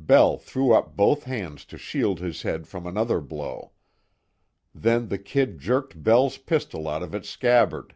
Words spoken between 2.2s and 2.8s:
head